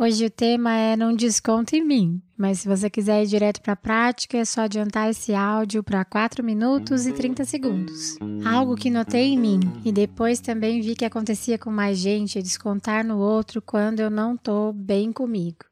[0.00, 3.72] Hoje o tema é Não Desconto em Mim, mas se você quiser ir direto para
[3.72, 8.16] a prática, é só adiantar esse áudio para 4 minutos e 30 segundos.
[8.44, 12.42] Algo que notei em mim e depois também vi que acontecia com mais gente é
[12.42, 15.64] descontar no outro quando eu não estou bem comigo.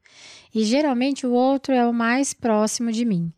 [0.53, 3.31] E geralmente o outro é o mais próximo de mim.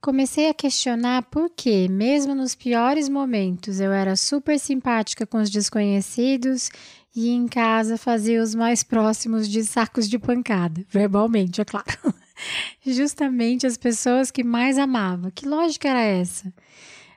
[0.00, 5.48] Comecei a questionar por que, mesmo nos piores momentos, eu era super simpática com os
[5.48, 6.70] desconhecidos
[7.14, 12.14] e em casa fazia os mais próximos de sacos de pancada, verbalmente, é claro.
[12.84, 15.30] Justamente as pessoas que mais amava.
[15.30, 16.52] Que lógica era essa?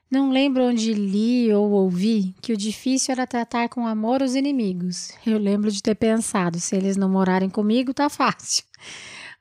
[0.10, 5.12] Não lembro onde li ou ouvi que o difícil era tratar com amor os inimigos.
[5.26, 8.64] Eu lembro de ter pensado: se eles não morarem comigo, tá fácil.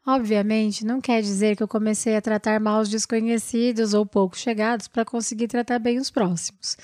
[0.04, 4.88] Obviamente, não quer dizer que eu comecei a tratar mal os desconhecidos ou pouco chegados
[4.88, 6.76] para conseguir tratar bem os próximos.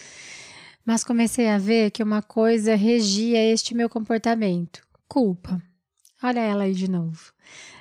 [0.84, 5.62] Mas comecei a ver que uma coisa regia este meu comportamento: culpa.
[6.22, 7.32] Olha ela aí de novo.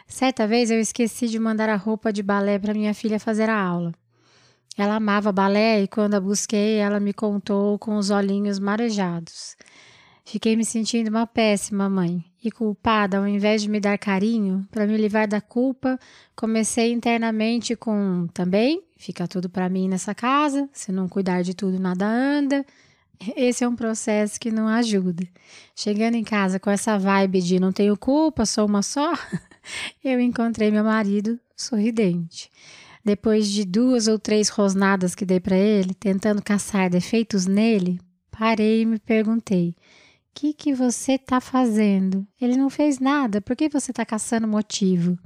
[0.08, 3.60] Certa vez eu esqueci de mandar a roupa de balé para minha filha fazer a
[3.60, 3.94] aula.
[4.78, 9.56] Ela amava balé e quando a busquei, ela me contou com os olhinhos marejados.
[10.24, 14.88] Fiquei me sentindo uma péssima mãe e culpada ao invés de me dar carinho para
[14.88, 16.00] me livrar da culpa,
[16.36, 21.80] comecei internamente com também fica tudo para mim nessa casa, se não cuidar de tudo
[21.80, 22.64] nada anda.
[23.36, 25.28] Esse é um processo que não ajuda.
[25.76, 29.14] Chegando em casa com essa vibe de não tenho culpa, sou uma só,
[30.04, 32.50] eu encontrei meu marido sorridente.
[33.04, 38.00] Depois de duas ou três rosnadas que dei para ele, tentando caçar defeitos nele,
[38.30, 39.76] parei e me perguntei: o
[40.34, 42.26] que, que você está fazendo?
[42.40, 45.18] Ele não fez nada, por que você está caçando motivo?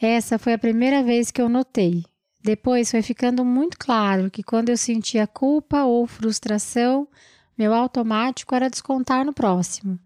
[0.00, 2.04] Essa foi a primeira vez que eu notei.
[2.42, 7.06] Depois foi ficando muito claro que quando eu sentia culpa ou frustração,
[7.56, 9.98] meu automático era descontar no próximo.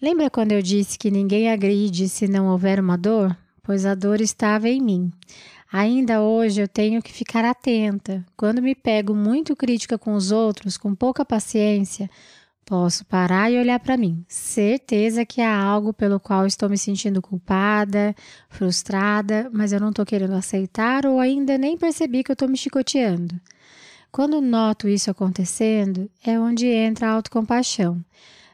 [0.00, 3.34] Lembra quando eu disse que ninguém agride se não houver uma dor?
[3.62, 5.10] Pois a dor estava em mim.
[5.72, 8.24] Ainda hoje eu tenho que ficar atenta.
[8.36, 12.10] Quando me pego muito crítica com os outros, com pouca paciência,
[12.64, 14.24] Posso parar e olhar para mim.
[14.26, 18.14] Certeza que há algo pelo qual estou me sentindo culpada,
[18.48, 22.56] frustrada, mas eu não estou querendo aceitar ou ainda nem percebi que eu estou me
[22.56, 23.38] chicoteando.
[24.10, 28.02] Quando noto isso acontecendo, é onde entra a autocompaixão.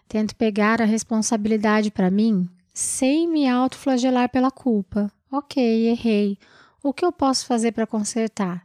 [0.09, 5.12] Tento pegar a responsabilidade para mim sem me autoflagelar pela culpa.
[5.31, 6.37] Ok, errei.
[6.82, 8.65] O que eu posso fazer para consertar?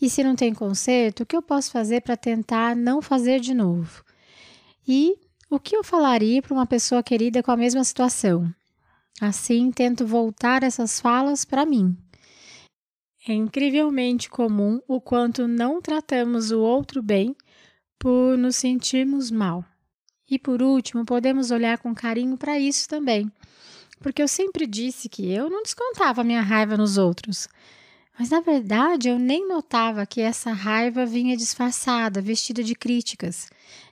[0.00, 3.54] E se não tem conserto, o que eu posso fazer para tentar não fazer de
[3.54, 4.03] novo?
[4.86, 5.16] E
[5.50, 8.52] o que eu falaria para uma pessoa querida com a mesma situação?
[9.20, 11.96] Assim, tento voltar essas falas para mim.
[13.26, 17.34] É incrivelmente comum o quanto não tratamos o outro bem
[17.98, 19.64] por nos sentirmos mal.
[20.28, 23.30] E por último, podemos olhar com carinho para isso também.
[24.00, 27.48] Porque eu sempre disse que eu não descontava minha raiva nos outros.
[28.18, 33.48] Mas na verdade eu nem notava que essa raiva vinha disfarçada, vestida de críticas.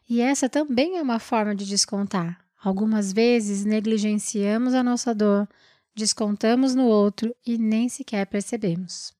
[0.08, 2.38] E essa também é uma forma de descontar.
[2.62, 5.48] Algumas vezes negligenciamos a nossa dor,
[5.94, 9.12] descontamos no outro e nem sequer percebemos.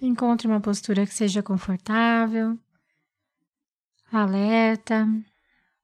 [0.00, 2.58] Encontre uma postura que seja confortável,
[4.12, 5.06] alerta,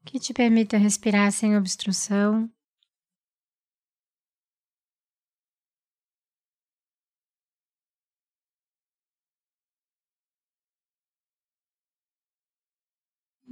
[0.04, 2.50] que te permita respirar sem obstrução.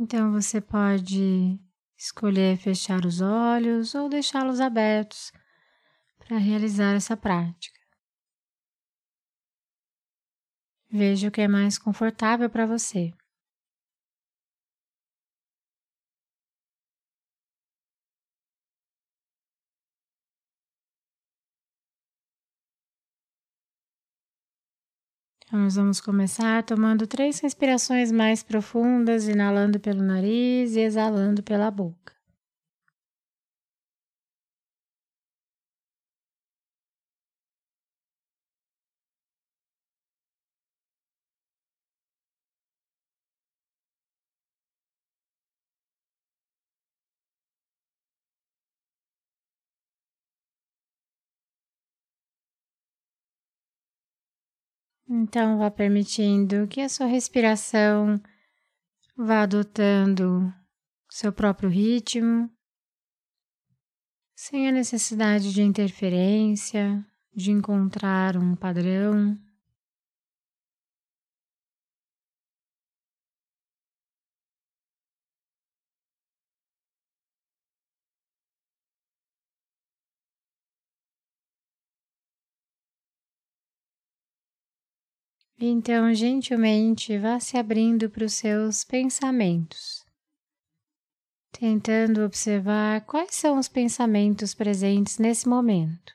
[0.01, 1.59] Então você pode
[1.97, 5.33] escolher fechar os olhos ou deixá-los abertos
[6.19, 7.77] para realizar essa prática.
[10.89, 13.13] Veja o que é mais confortável para você.
[25.49, 31.71] Então, nós vamos começar tomando três respirações mais profundas, inalando pelo nariz e exalando pela
[31.71, 32.13] boca.
[55.11, 58.21] Então, vá permitindo que a sua respiração
[59.17, 60.53] vá adotando
[61.11, 62.51] seu próprio ritmo,
[64.37, 67.03] sem a necessidade de interferência,
[67.35, 69.39] de encontrar um padrão.
[85.61, 90.05] Então, gentilmente, vá se abrindo para os seus pensamentos,
[91.53, 96.15] tentando observar quais são os pensamentos presentes nesse momento.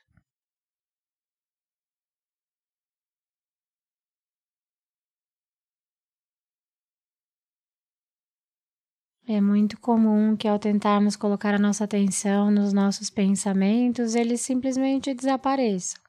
[9.28, 15.12] É muito comum que ao tentarmos colocar a nossa atenção nos nossos pensamentos, eles simplesmente
[15.12, 16.03] desapareçam.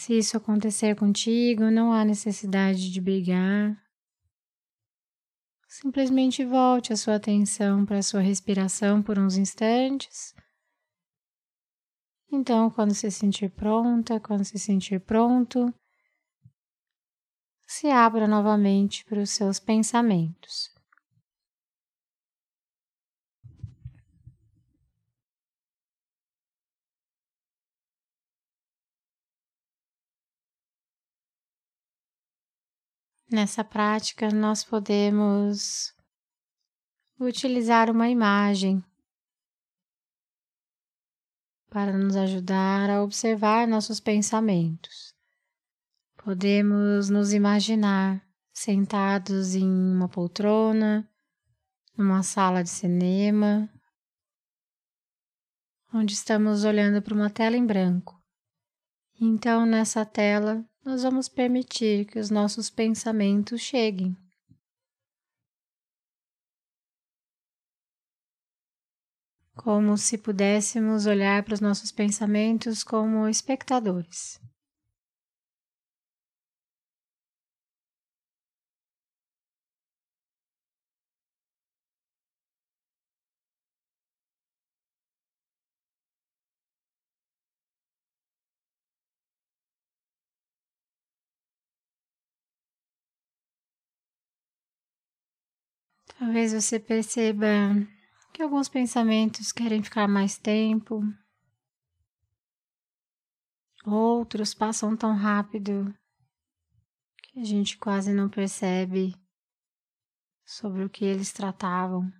[0.00, 3.76] Se isso acontecer contigo, não há necessidade de brigar.
[5.68, 10.34] Simplesmente volte a sua atenção para a sua respiração por uns instantes.
[12.32, 15.70] Então, quando se sentir pronta, quando se sentir pronto,
[17.66, 20.79] se abra novamente para os seus pensamentos.
[33.32, 35.94] Nessa prática, nós podemos
[37.16, 38.84] utilizar uma imagem
[41.70, 45.14] para nos ajudar a observar nossos pensamentos.
[46.16, 48.20] Podemos nos imaginar
[48.52, 51.08] sentados em uma poltrona,
[51.96, 53.70] numa sala de cinema,
[55.94, 58.20] onde estamos olhando para uma tela em branco.
[59.20, 64.16] Então, nessa tela, nós vamos permitir que os nossos pensamentos cheguem.
[69.54, 74.40] Como se pudéssemos olhar para os nossos pensamentos como espectadores.
[96.20, 97.46] Talvez você perceba
[98.30, 101.00] que alguns pensamentos querem ficar mais tempo,
[103.86, 105.94] outros passam tão rápido
[107.22, 109.14] que a gente quase não percebe
[110.44, 112.12] sobre o que eles tratavam.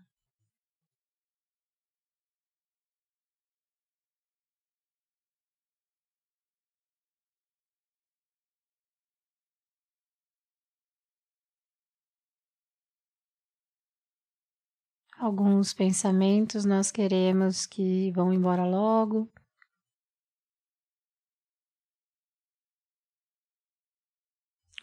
[15.20, 19.30] Alguns pensamentos nós queremos que vão embora logo.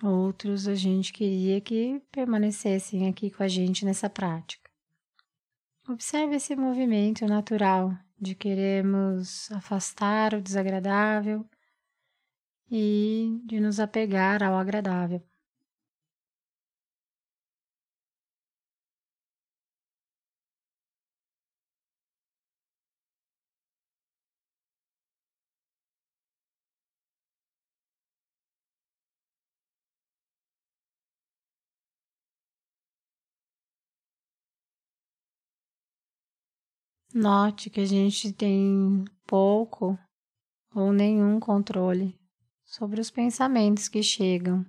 [0.03, 4.70] Outros a gente queria que permanecessem aqui com a gente nessa prática.
[5.89, 11.50] Observe esse movimento natural de queremos afastar o desagradável
[12.70, 15.27] e de nos apegar ao agradável.
[37.19, 39.97] Note que a gente tem pouco
[40.71, 42.15] ou nenhum controle
[42.63, 44.63] sobre os pensamentos que chegam.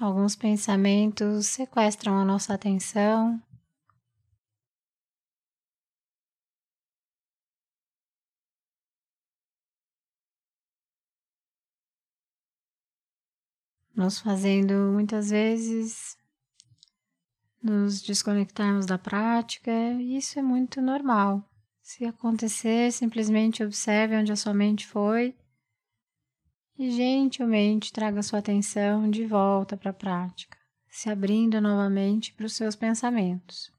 [0.00, 3.42] Alguns pensamentos sequestram a nossa atenção.
[13.96, 16.16] Nos fazendo muitas vezes
[17.60, 21.42] nos desconectarmos da prática, isso é muito normal.
[21.82, 25.34] Se acontecer, simplesmente observe onde a sua mente foi
[26.78, 30.56] e gentilmente traga sua atenção de volta para a prática,
[30.88, 33.72] se abrindo novamente para os seus pensamentos.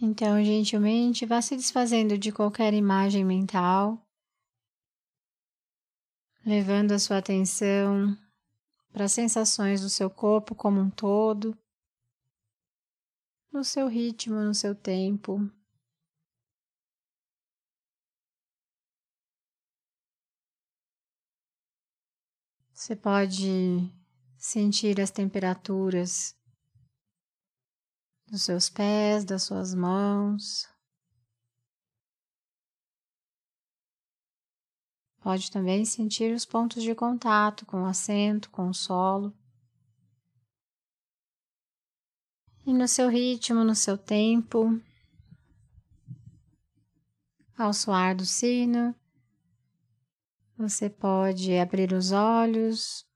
[0.00, 4.00] Então, gentilmente, vá se desfazendo de qualquer imagem mental,
[6.46, 8.16] levando a sua atenção
[8.92, 11.58] para as sensações do seu corpo como um todo,
[13.52, 15.50] no seu ritmo, no seu tempo.
[22.72, 23.92] Você pode
[24.38, 26.37] sentir as temperaturas
[28.30, 30.68] dos seus pés, das suas mãos.
[35.20, 39.34] Pode também sentir os pontos de contato com o assento, com o solo.
[42.64, 44.80] E no seu ritmo, no seu tempo,
[47.56, 48.94] ao soar do sino,
[50.56, 53.06] você pode abrir os olhos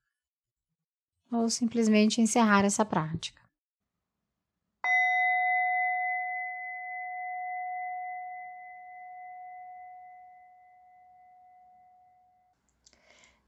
[1.30, 3.41] ou simplesmente encerrar essa prática.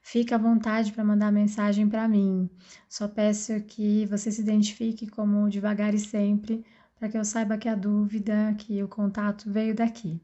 [0.00, 2.48] Fique à vontade para mandar mensagem para mim.
[2.88, 7.68] Só peço que você se identifique como devagar e sempre, para que eu saiba que
[7.68, 10.20] a dúvida, que o contato veio daqui.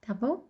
[0.00, 0.49] Tá bom?